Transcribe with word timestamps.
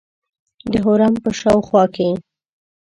د 0.71 0.73
حرم 0.83 1.13
په 1.23 1.29
شاوخوا 1.39 1.83
کې. 1.95 2.09